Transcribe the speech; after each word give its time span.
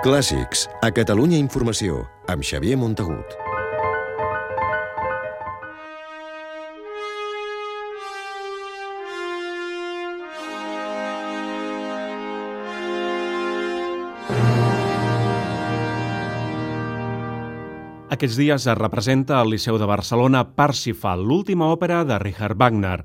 Clàssics, 0.00 0.62
a 0.80 0.88
Catalunya 0.96 1.36
Informació, 1.36 2.06
amb 2.32 2.40
Xavier 2.40 2.78
Montagut. 2.80 3.34
Aquests 18.08 18.38
dies 18.40 18.64
es 18.64 18.78
representa 18.80 19.36
al 19.36 19.52
Liceu 19.52 19.76
de 19.76 19.84
Barcelona 19.84 20.46
Parsifal, 20.56 21.20
l'última 21.20 21.68
òpera 21.76 22.06
de 22.08 22.16
Richard 22.24 22.56
Wagner. 22.56 23.02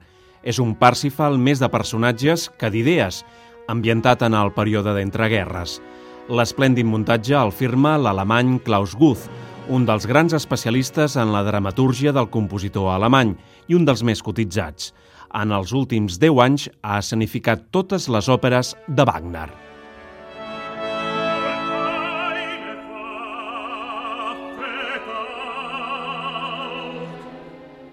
És 0.48 0.64
un 0.64 0.78
Parsifal 0.80 1.36
més 1.36 1.60
de 1.60 1.68
personatges 1.68 2.48
que 2.56 2.72
d'idees, 2.72 3.26
ambientat 3.68 4.24
en 4.24 4.40
el 4.40 4.56
període 4.56 4.96
d'entreguerres. 4.96 5.82
L'esplèndid 6.26 6.88
muntatge 6.90 7.36
el 7.38 7.52
firma 7.54 8.00
l'alemany 8.02 8.56
Klaus 8.66 8.96
Guth, 8.98 9.28
un 9.70 9.84
dels 9.86 10.08
grans 10.10 10.34
especialistes 10.34 11.20
en 11.22 11.30
la 11.30 11.44
dramatúrgia 11.46 12.14
del 12.18 12.32
compositor 12.34 12.90
alemany 12.96 13.36
i 13.70 13.78
un 13.78 13.86
dels 13.86 14.02
més 14.02 14.24
cotitzats. 14.26 14.90
En 15.38 15.54
els 15.54 15.70
últims 15.78 16.18
10 16.18 16.42
anys 16.42 16.66
ha 16.82 16.98
escenificat 16.98 17.68
totes 17.70 18.10
les 18.10 18.26
òperes 18.26 18.74
de 18.88 19.06
Wagner. 19.06 19.52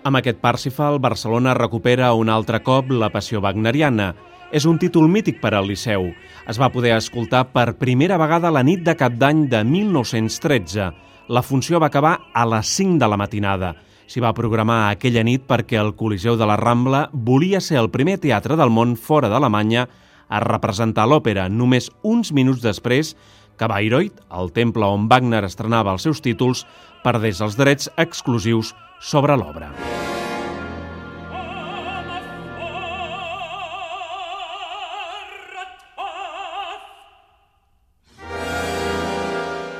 Amb 0.08 0.18
aquest 0.18 0.40
Parsifal, 0.40 0.96
Barcelona 1.04 1.52
recupera 1.52 2.14
un 2.16 2.32
altre 2.32 2.64
cop 2.64 2.88
la 2.96 3.12
passió 3.12 3.44
wagneriana. 3.44 4.14
És 4.52 4.66
un 4.68 4.76
títol 4.76 5.06
mític 5.08 5.38
per 5.40 5.54
al 5.56 5.64
Liceu. 5.64 6.10
Es 6.44 6.58
va 6.60 6.68
poder 6.68 6.92
escoltar 6.98 7.46
per 7.54 7.78
primera 7.80 8.18
vegada 8.20 8.50
la 8.52 8.60
nit 8.60 8.82
de 8.84 8.92
cap 9.00 9.14
d'any 9.16 9.46
de 9.48 9.62
1913. 9.64 10.90
La 11.32 11.40
funció 11.40 11.80
va 11.80 11.88
acabar 11.88 12.18
a 12.36 12.44
les 12.44 12.74
5 12.76 13.00
de 13.00 13.08
la 13.08 13.16
matinada. 13.16 13.72
S'hi 14.04 14.20
va 14.20 14.34
programar 14.36 14.90
aquella 14.90 15.24
nit 15.24 15.48
perquè 15.48 15.80
el 15.80 15.94
Coliseu 15.96 16.36
de 16.36 16.44
la 16.44 16.58
Rambla 16.60 17.06
volia 17.14 17.64
ser 17.64 17.80
el 17.80 17.88
primer 17.88 18.18
teatre 18.20 18.60
del 18.60 18.68
món 18.68 18.92
fora 19.00 19.32
d'Alemanya 19.32 19.86
a 20.28 20.44
representar 20.44 21.08
l'òpera 21.08 21.48
només 21.48 21.88
uns 22.04 22.34
minuts 22.36 22.60
després 22.60 23.16
que 23.56 23.72
Bayreuth, 23.72 24.20
el 24.36 24.52
temple 24.52 24.84
on 24.84 25.08
Wagner 25.08 25.46
estrenava 25.48 25.96
els 25.96 26.04
seus 26.04 26.20
títols, 26.20 26.66
perdés 27.00 27.40
els 27.40 27.56
drets 27.56 27.88
exclusius 27.96 28.76
sobre 29.00 29.40
l'obra. 29.40 29.72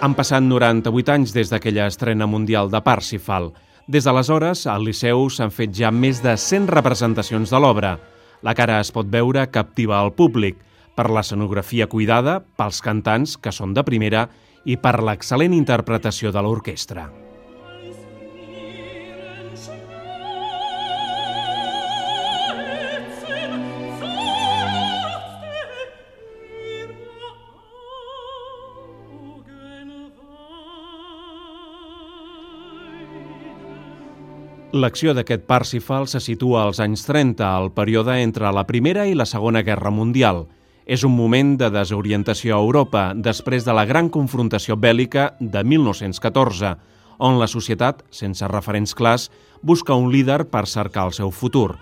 Han 0.02 0.16
passat 0.18 0.42
98 0.42 1.12
anys 1.14 1.30
des 1.30 1.52
d'aquella 1.52 1.84
estrena 1.86 2.26
mundial 2.26 2.72
de 2.72 2.80
Parsifal. 2.82 3.52
Des 3.86 4.02
d'aleshores, 4.02 4.64
al 4.66 4.82
Liceu 4.82 5.28
s'han 5.30 5.54
fet 5.54 5.70
ja 5.78 5.92
més 5.94 6.18
de 6.24 6.34
100 6.34 6.66
representacions 6.74 7.54
de 7.54 7.62
l'obra. 7.62 7.92
La 8.42 8.56
cara 8.58 8.80
es 8.82 8.90
pot 8.90 9.06
veure 9.06 9.46
captiva 9.54 10.00
al 10.00 10.10
públic, 10.18 10.58
per 10.98 11.06
l'escenografia 11.06 11.86
cuidada, 11.86 12.40
pels 12.58 12.82
cantants, 12.82 13.38
que 13.38 13.54
són 13.54 13.78
de 13.78 13.86
primera, 13.86 14.26
i 14.66 14.74
per 14.74 14.98
l'excel·lent 14.98 15.54
interpretació 15.54 16.34
de 16.34 16.42
l'orquestra. 16.42 17.06
L'acció 34.72 35.12
d'aquest 35.12 35.42
Parsifal 35.44 36.06
se 36.08 36.16
situa 36.24 36.62
als 36.64 36.78
anys 36.80 37.02
30, 37.04 37.44
al 37.44 37.74
període 37.76 38.14
entre 38.22 38.48
la 38.56 38.62
Primera 38.64 39.02
i 39.04 39.12
la 39.12 39.26
Segona 39.28 39.60
Guerra 39.60 39.90
Mundial. 39.92 40.46
És 40.88 41.02
un 41.04 41.12
moment 41.12 41.58
de 41.60 41.68
desorientació 41.68 42.54
a 42.56 42.62
Europa 42.64 43.02
després 43.12 43.66
de 43.66 43.74
la 43.76 43.84
gran 43.84 44.08
confrontació 44.08 44.78
bèl·lica 44.80 45.34
de 45.40 45.60
1914, 45.60 46.70
on 47.20 47.36
la 47.36 47.50
societat, 47.52 48.00
sense 48.08 48.48
referents 48.48 48.96
clars, 48.96 49.28
busca 49.60 49.92
un 49.92 50.08
líder 50.08 50.46
per 50.48 50.64
cercar 50.64 51.04
el 51.10 51.12
seu 51.12 51.30
futur. 51.30 51.76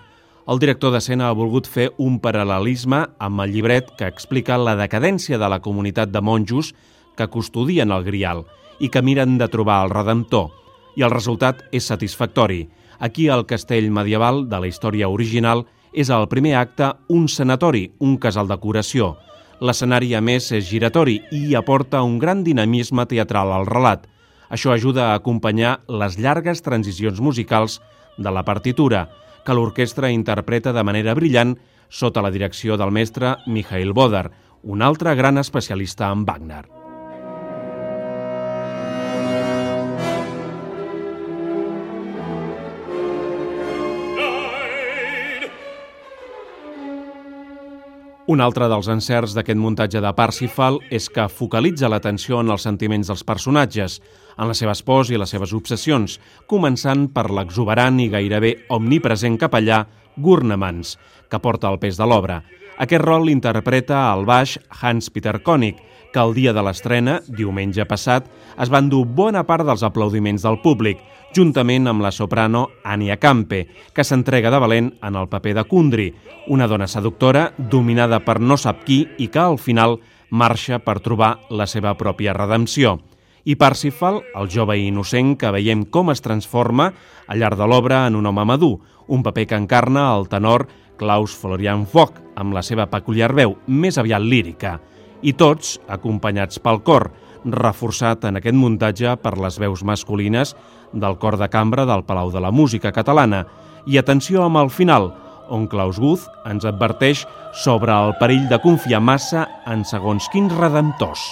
El 0.51 0.59
director 0.59 0.91
d'escena 0.91 1.29
ha 1.29 1.39
volgut 1.39 1.71
fer 1.71 1.93
un 1.95 2.19
paral·lelisme 2.19 3.05
amb 3.23 3.45
el 3.45 3.55
llibret 3.55 3.95
que 3.95 4.11
explica 4.11 4.59
la 4.59 4.75
decadència 4.75 5.39
de 5.39 5.47
la 5.47 5.61
comunitat 5.63 6.11
de 6.11 6.19
monjos 6.19 6.73
que 7.15 7.31
custodien 7.31 7.95
el 7.95 8.03
Grial 8.03 8.43
i 8.83 8.91
que 8.91 8.99
miren 8.99 9.39
de 9.39 9.47
trobar 9.47 9.79
el 9.85 9.95
Redemptor. 9.95 10.51
I 10.99 11.07
el 11.07 11.15
resultat 11.15 11.63
és 11.71 11.87
satisfactori– 11.87 12.65
Aquí 12.99 13.29
al 13.29 13.45
castell 13.45 13.91
medieval 13.91 14.47
de 14.49 14.59
la 14.59 14.67
història 14.67 15.09
original 15.09 15.65
és 15.93 16.09
el 16.09 16.27
primer 16.31 16.55
acte 16.59 16.91
un 17.09 17.27
sanatori, 17.27 17.91
un 17.99 18.17
casal 18.17 18.47
de 18.47 18.57
curació. 18.57 19.15
L'escenari, 19.61 20.15
a 20.17 20.21
més, 20.21 20.49
és 20.51 20.65
giratori 20.65 21.19
i 21.31 21.55
aporta 21.55 22.01
un 22.01 22.17
gran 22.19 22.43
dinamisme 22.43 23.05
teatral 23.05 23.51
al 23.53 23.67
relat. 23.69 24.07
Això 24.49 24.73
ajuda 24.73 25.11
a 25.11 25.19
acompanyar 25.19 25.79
les 25.87 26.17
llargues 26.17 26.63
transicions 26.65 27.21
musicals 27.21 27.79
de 28.17 28.31
la 28.31 28.43
partitura, 28.43 29.07
que 29.45 29.53
l'orquestra 29.53 30.11
interpreta 30.11 30.73
de 30.73 30.83
manera 30.83 31.15
brillant 31.17 31.55
sota 31.89 32.23
la 32.25 32.31
direcció 32.31 32.77
del 32.77 32.91
mestre 32.91 33.35
Mikhail 33.47 33.93
Bodar, 33.93 34.31
un 34.63 34.81
altre 34.81 35.15
gran 35.15 35.37
especialista 35.37 36.11
en 36.11 36.25
Wagner. 36.25 36.80
Un 48.29 48.37
altre 48.37 48.67
dels 48.69 48.85
encerts 48.93 49.33
d'aquest 49.33 49.57
muntatge 49.57 49.97
de 50.03 50.09
Parsifal 50.13 50.75
és 50.93 51.07
que 51.09 51.25
focalitza 51.25 51.89
l'atenció 51.89 52.37
en 52.43 52.51
els 52.53 52.61
sentiments 52.67 53.09
dels 53.09 53.23
personatges, 53.25 53.95
en 54.37 54.45
les 54.47 54.61
seves 54.61 54.83
pors 54.85 55.09
i 55.09 55.17
les 55.17 55.33
seves 55.33 55.55
obsessions, 55.57 56.19
començant 56.45 57.07
per 57.09 57.31
l'exuberant 57.33 57.97
i 57.99 58.11
gairebé 58.13 58.53
omnipresent 58.69 59.39
capellà 59.41 59.87
Gurnemans, 60.21 60.99
que 61.31 61.39
porta 61.41 61.71
el 61.73 61.79
pes 61.81 61.97
de 61.97 62.05
l'obra. 62.05 62.43
Aquest 62.77 63.01
rol 63.01 63.25
l'interpreta 63.25 64.03
al 64.11 64.27
baix 64.29 64.59
Hans-Peter 64.69 65.39
Koenig, 65.41 65.81
que 66.11 66.19
el 66.19 66.33
dia 66.35 66.53
de 66.53 66.63
l'estrena, 66.63 67.19
diumenge 67.27 67.85
passat, 67.87 68.27
es 68.59 68.69
van 68.69 68.89
dur 68.91 69.05
bona 69.05 69.45
part 69.47 69.65
dels 69.67 69.83
aplaudiments 69.87 70.43
del 70.45 70.59
públic, 70.61 70.99
juntament 71.35 71.87
amb 71.87 72.03
la 72.03 72.11
soprano 72.11 72.67
Ania 72.83 73.17
Campe, 73.17 73.65
que 73.95 74.03
s'entrega 74.03 74.51
de 74.51 74.59
valent 74.59 74.91
en 75.01 75.15
el 75.15 75.29
paper 75.31 75.55
de 75.55 75.63
Kundri, 75.63 76.09
una 76.47 76.67
dona 76.67 76.87
seductora 76.87 77.51
dominada 77.57 78.19
per 78.25 78.39
no 78.39 78.57
sap 78.57 78.83
qui 78.85 79.05
i 79.17 79.29
que 79.31 79.39
al 79.39 79.57
final 79.57 79.99
marxa 80.29 80.79
per 80.79 80.99
trobar 80.99 81.37
la 81.49 81.67
seva 81.67 81.95
pròpia 81.99 82.35
redempció. 82.35 82.99
I 83.43 83.55
Parsifal, 83.57 84.19
el 84.37 84.51
jove 84.53 84.77
i 84.77 84.85
innocent 84.91 85.33
que 85.39 85.49
veiem 85.51 85.87
com 85.89 86.11
es 86.11 86.21
transforma 86.21 86.91
al 87.27 87.39
llarg 87.41 87.57
de 87.57 87.67
l'obra 87.67 88.05
en 88.07 88.19
un 88.19 88.27
home 88.29 88.45
madur, 88.45 88.77
un 89.07 89.23
paper 89.23 89.47
que 89.47 89.57
encarna 89.57 90.11
el 90.15 90.27
tenor 90.29 90.67
Klaus 90.97 91.33
Florian 91.33 91.87
Foch, 91.89 92.19
amb 92.37 92.53
la 92.53 92.61
seva 92.61 92.85
peculiar 92.91 93.31
veu 93.33 93.55
més 93.65 93.97
aviat 93.97 94.21
lírica, 94.21 94.77
i 95.21 95.33
tots 95.37 95.77
acompanyats 95.91 96.59
pel 96.61 96.81
cor, 96.85 97.09
reforçat 97.45 98.25
en 98.29 98.37
aquest 98.37 98.57
muntatge 98.57 99.15
per 99.21 99.37
les 99.41 99.57
veus 99.61 99.83
masculines 99.83 100.55
del 100.93 101.17
cor 101.17 101.37
de 101.41 101.49
cambra 101.49 101.85
del 101.89 102.05
Palau 102.05 102.31
de 102.31 102.41
la 102.43 102.51
Música 102.51 102.91
Catalana. 102.91 103.45
I 103.85 103.97
atenció 103.97 104.45
amb 104.45 104.61
el 104.61 104.69
final, 104.69 105.11
on 105.49 105.67
Klaus 105.67 105.99
Guth 105.99 106.27
ens 106.47 106.65
adverteix 106.65 107.25
sobre 107.63 107.91
el 107.91 108.15
perill 108.21 108.47
de 108.51 108.61
confiar 108.63 109.01
massa 109.03 109.47
en 109.67 109.85
segons 109.85 110.29
quins 110.31 110.53
redemptors. 110.55 111.25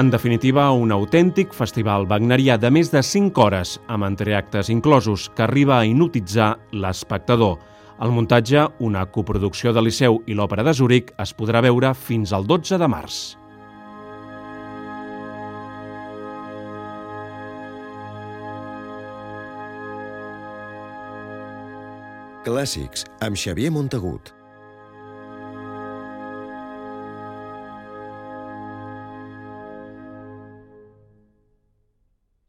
En 0.00 0.08
definitiva, 0.08 0.70
un 0.72 0.94
autèntic 0.94 1.50
festival 1.52 2.06
wagnerià 2.08 2.54
de 2.56 2.70
més 2.72 2.88
de 2.88 3.02
5 3.04 3.42
hores, 3.44 3.74
amb 3.92 4.06
entreactes 4.06 4.70
inclosos, 4.72 5.26
que 5.36 5.44
arriba 5.44 5.74
a 5.76 5.84
hipnotitzar 5.84 6.54
l'espectador. 6.72 7.58
El 8.00 8.14
muntatge, 8.16 8.62
una 8.80 9.04
coproducció 9.12 9.74
de 9.76 9.84
Liceu 9.84 10.22
i 10.24 10.38
l'Òpera 10.38 10.64
de 10.64 10.72
Zúrich, 10.72 11.12
es 11.20 11.36
podrà 11.36 11.60
veure 11.60 11.92
fins 11.92 12.32
al 12.32 12.48
12 12.48 12.80
de 12.80 12.88
març. 12.88 13.20
Clàssics, 22.48 23.04
amb 23.20 23.36
Xavier 23.36 23.68
Montagut. 23.68 24.39